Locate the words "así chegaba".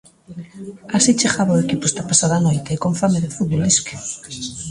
0.97-1.57